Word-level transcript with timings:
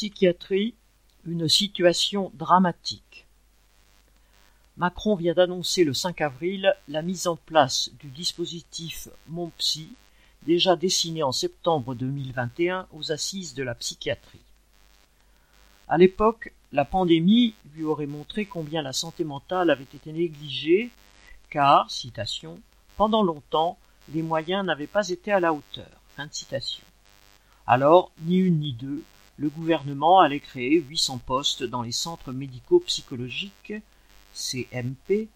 Psychiatrie, 0.00 0.72
une 1.26 1.46
situation 1.46 2.32
dramatique. 2.32 3.26
Macron 4.78 5.14
vient 5.14 5.34
d'annoncer 5.34 5.84
le 5.84 5.92
5 5.92 6.22
avril 6.22 6.74
la 6.88 7.02
mise 7.02 7.26
en 7.26 7.36
place 7.36 7.90
du 8.00 8.06
dispositif 8.08 9.08
Mon 9.28 9.50
Psy, 9.58 9.90
déjà 10.46 10.74
dessiné 10.74 11.22
en 11.22 11.32
septembre 11.32 11.94
2021 11.94 12.86
aux 12.94 13.12
assises 13.12 13.52
de 13.52 13.62
la 13.62 13.74
psychiatrie. 13.74 14.40
À 15.86 15.98
l'époque, 15.98 16.54
la 16.72 16.86
pandémie 16.86 17.54
lui 17.74 17.84
aurait 17.84 18.06
montré 18.06 18.46
combien 18.46 18.80
la 18.80 18.94
santé 18.94 19.22
mentale 19.22 19.68
avait 19.68 19.82
été 19.82 20.14
négligée, 20.14 20.88
car, 21.50 21.90
citation, 21.90 22.58
pendant 22.96 23.22
longtemps, 23.22 23.76
les 24.14 24.22
moyens 24.22 24.64
n'avaient 24.64 24.86
pas 24.86 25.10
été 25.10 25.30
à 25.30 25.40
la 25.40 25.52
hauteur. 25.52 25.90
Fin. 26.16 26.30
Alors, 27.66 28.12
ni 28.22 28.38
une 28.38 28.60
ni 28.60 28.72
deux, 28.72 29.04
le 29.40 29.48
gouvernement 29.48 30.20
allait 30.20 30.38
créer 30.38 30.82
800 30.82 31.22
postes 31.24 31.62
dans 31.62 31.80
les 31.80 31.92
centres 31.92 32.30
médico-psychologiques, 32.30 33.72
CMP, 34.34 35.28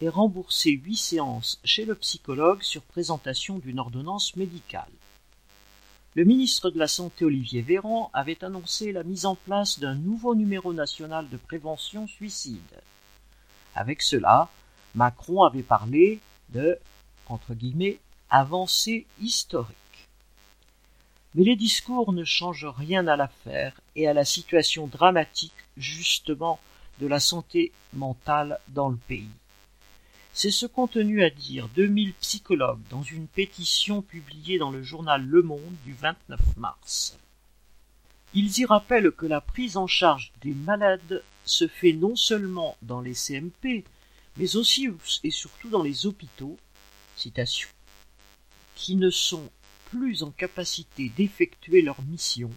et 0.00 0.08
rembourser 0.08 0.70
8 0.70 0.96
séances 0.96 1.60
chez 1.62 1.84
le 1.84 1.94
psychologue 1.94 2.62
sur 2.62 2.80
présentation 2.80 3.58
d'une 3.58 3.78
ordonnance 3.78 4.34
médicale. 4.34 4.88
Le 6.14 6.24
ministre 6.24 6.70
de 6.70 6.78
la 6.78 6.88
Santé 6.88 7.26
Olivier 7.26 7.60
Véran 7.60 8.10
avait 8.14 8.42
annoncé 8.42 8.92
la 8.92 9.02
mise 9.02 9.26
en 9.26 9.34
place 9.34 9.78
d'un 9.78 9.94
nouveau 9.94 10.34
numéro 10.34 10.72
national 10.72 11.28
de 11.28 11.36
prévention 11.36 12.06
suicide. 12.06 12.80
Avec 13.74 14.00
cela, 14.00 14.48
Macron 14.94 15.42
avait 15.42 15.62
parlé 15.62 16.18
de 16.48 16.78
entre 17.28 17.52
guillemets 17.52 17.98
avancée 18.30 19.06
historique. 19.20 19.76
Mais 21.34 21.44
les 21.44 21.56
discours 21.56 22.12
ne 22.12 22.24
changent 22.24 22.66
rien 22.66 23.06
à 23.06 23.16
l'affaire 23.16 23.80
et 23.94 24.08
à 24.08 24.12
la 24.12 24.24
situation 24.24 24.86
dramatique 24.86 25.52
justement 25.76 26.58
de 27.00 27.06
la 27.06 27.20
santé 27.20 27.72
mentale 27.92 28.58
dans 28.68 28.88
le 28.88 28.96
pays. 28.96 29.30
C'est 30.32 30.50
ce 30.50 30.66
qu'ont 30.66 30.86
tenu 30.86 31.22
à 31.22 31.30
dire 31.30 31.68
2000 31.74 32.14
psychologues 32.14 32.82
dans 32.90 33.02
une 33.02 33.26
pétition 33.26 34.02
publiée 34.02 34.58
dans 34.58 34.70
le 34.70 34.82
journal 34.82 35.24
Le 35.24 35.42
Monde 35.42 35.74
du 35.84 35.92
29 35.94 36.56
mars. 36.56 37.18
Ils 38.32 38.58
y 38.58 38.64
rappellent 38.64 39.10
que 39.10 39.26
la 39.26 39.40
prise 39.40 39.76
en 39.76 39.88
charge 39.88 40.32
des 40.40 40.54
malades 40.54 41.22
se 41.44 41.66
fait 41.66 41.92
non 41.92 42.14
seulement 42.14 42.76
dans 42.82 43.00
les 43.00 43.14
CMP, 43.14 43.84
mais 44.36 44.56
aussi 44.56 44.88
et 45.24 45.30
surtout 45.30 45.68
dans 45.68 45.82
les 45.82 46.06
hôpitaux, 46.06 46.56
citation, 47.16 47.68
qui 48.76 48.94
ne 48.94 49.10
sont 49.10 49.50
plus 49.90 50.22
en 50.22 50.30
capacité 50.30 51.10
d'effectuer 51.16 51.82
leur 51.82 52.00
mission 52.02 52.50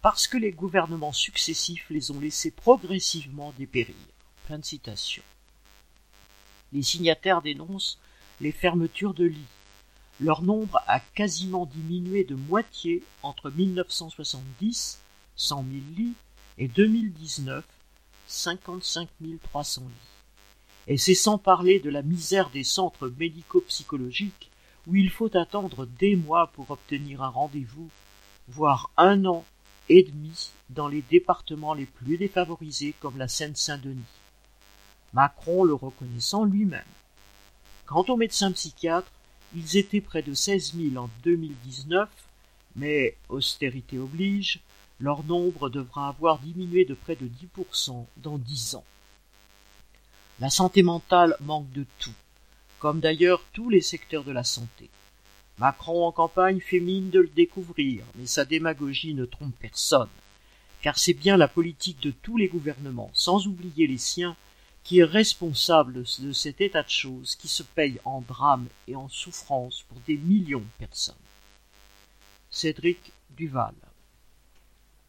parce 0.00 0.26
que 0.26 0.38
les 0.38 0.52
gouvernements 0.52 1.12
successifs 1.12 1.86
les 1.90 2.10
ont 2.10 2.20
laissés 2.20 2.50
progressivement 2.50 3.52
dépérir. 3.58 3.96
Les 6.72 6.82
signataires 6.82 7.42
dénoncent 7.42 7.98
les 8.40 8.52
fermetures 8.52 9.14
de 9.14 9.24
lits. 9.24 9.44
Leur 10.20 10.42
nombre 10.42 10.80
a 10.86 11.00
quasiment 11.00 11.66
diminué 11.66 12.24
de 12.24 12.34
moitié 12.34 13.02
entre 13.22 13.50
1970, 13.50 15.00
100 15.36 15.56
000 15.56 15.68
lits, 15.96 16.14
et 16.56 16.68
2019, 16.68 17.64
55 18.26 19.08
300 19.42 19.82
lits. 19.82 19.88
Et 20.86 20.96
c'est 20.96 21.14
sans 21.14 21.38
parler 21.38 21.80
de 21.80 21.90
la 21.90 22.02
misère 22.02 22.50
des 22.50 22.64
centres 22.64 23.12
médico-psychologiques 23.18 24.50
où 24.88 24.96
il 24.96 25.10
faut 25.10 25.36
attendre 25.36 25.86
des 25.98 26.16
mois 26.16 26.48
pour 26.48 26.70
obtenir 26.70 27.22
un 27.22 27.28
rendez-vous, 27.28 27.90
voire 28.48 28.90
un 28.96 29.26
an 29.26 29.44
et 29.90 30.02
demi 30.02 30.50
dans 30.70 30.88
les 30.88 31.02
départements 31.02 31.74
les 31.74 31.86
plus 31.86 32.16
défavorisés 32.16 32.94
comme 32.98 33.18
la 33.18 33.28
Seine-Saint-Denis. 33.28 34.02
Macron 35.12 35.64
le 35.64 35.74
reconnaissant 35.74 36.44
lui-même. 36.44 36.82
Quant 37.86 38.04
aux 38.08 38.16
médecins 38.16 38.52
psychiatres, 38.52 39.12
ils 39.54 39.76
étaient 39.76 40.00
près 40.00 40.22
de 40.22 40.34
16 40.34 40.74
000 40.74 40.96
en 41.02 41.08
2019, 41.22 42.08
mais 42.76 43.16
austérité 43.28 43.98
oblige, 43.98 44.60
leur 45.00 45.22
nombre 45.24 45.68
devra 45.68 46.08
avoir 46.08 46.38
diminué 46.38 46.84
de 46.84 46.94
près 46.94 47.16
de 47.16 47.28
10% 47.58 48.06
dans 48.18 48.38
10 48.38 48.74
ans. 48.74 48.84
La 50.40 50.50
santé 50.50 50.82
mentale 50.82 51.36
manque 51.40 51.70
de 51.72 51.84
tout, 51.98 52.14
comme 52.78 53.00
d'ailleurs 53.00 53.42
tous 53.52 53.70
les 53.70 53.80
secteurs 53.80 54.24
de 54.24 54.32
la 54.32 54.44
santé. 54.44 54.90
Macron 55.58 56.06
en 56.06 56.12
campagne 56.12 56.60
fait 56.60 56.80
mine 56.80 57.10
de 57.10 57.20
le 57.20 57.28
découvrir, 57.28 58.04
mais 58.14 58.26
sa 58.26 58.44
démagogie 58.44 59.14
ne 59.14 59.24
trompe 59.24 59.54
personne, 59.58 60.08
car 60.82 60.98
c'est 60.98 61.14
bien 61.14 61.36
la 61.36 61.48
politique 61.48 62.00
de 62.00 62.12
tous 62.12 62.36
les 62.36 62.48
gouvernements, 62.48 63.10
sans 63.12 63.46
oublier 63.46 63.86
les 63.86 63.98
siens, 63.98 64.36
qui 64.84 65.00
est 65.00 65.04
responsable 65.04 66.04
de 66.20 66.32
cet 66.32 66.60
état 66.60 66.82
de 66.82 66.88
choses 66.88 67.34
qui 67.34 67.48
se 67.48 67.62
paye 67.62 68.00
en 68.04 68.20
drame 68.22 68.66
et 68.86 68.96
en 68.96 69.08
souffrance 69.08 69.84
pour 69.88 69.98
des 70.06 70.16
millions 70.16 70.60
de 70.60 70.78
personnes. 70.78 71.14
Cédric 72.50 73.12
Duval 73.36 73.74